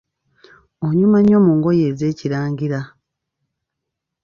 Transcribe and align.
Onyuma 0.87 1.17
nnyo 1.21 1.37
mu 1.45 1.51
ngoye 1.57 1.83
ez’Ekirangira. 1.91 2.79